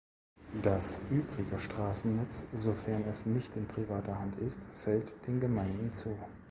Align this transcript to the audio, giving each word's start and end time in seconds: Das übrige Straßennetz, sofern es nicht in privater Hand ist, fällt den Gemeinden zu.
Das 0.63 0.99
übrige 1.11 1.59
Straßennetz, 1.59 2.47
sofern 2.55 3.03
es 3.03 3.27
nicht 3.27 3.55
in 3.55 3.67
privater 3.67 4.17
Hand 4.17 4.35
ist, 4.39 4.63
fällt 4.83 5.13
den 5.27 5.39
Gemeinden 5.39 5.91
zu. 5.91 6.17